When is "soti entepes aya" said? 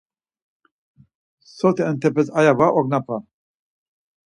1.57-2.57